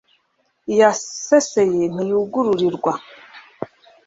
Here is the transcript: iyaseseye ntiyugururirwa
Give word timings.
iyaseseye 0.71 1.83
ntiyugururirwa 1.93 2.91